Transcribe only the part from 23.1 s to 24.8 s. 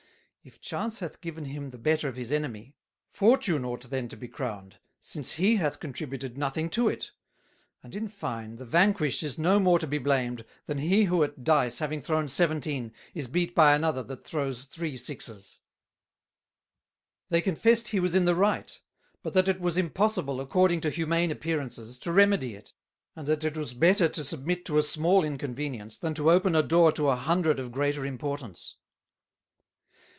and that it was better to submit to